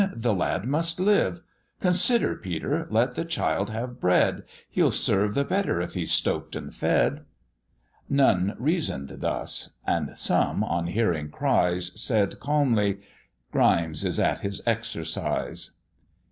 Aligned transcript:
the 0.15 0.33
lad 0.33 0.65
must 0.65 0.99
live: 0.99 1.41
Consider, 1.79 2.35
Peter, 2.35 2.87
let 2.89 3.11
the 3.13 3.23
child 3.23 3.69
have 3.69 3.99
bread, 3.99 4.41
He'll 4.71 4.89
serve 4.89 5.35
the 5.35 5.43
better 5.43 5.79
if 5.79 5.93
he's 5.93 6.11
stroked 6.11 6.55
and 6.55 6.73
fed." 6.73 7.23
None 8.09 8.55
reason'd 8.57 9.09
thus 9.21 9.75
and 9.85 10.17
some, 10.17 10.63
on 10.63 10.87
hearing 10.87 11.29
cries, 11.29 11.91
Said 12.01 12.39
calmly, 12.39 12.97
"Grimes 13.51 14.03
is 14.03 14.19
at 14.19 14.39
his 14.39 14.59
exercise." 14.65 15.73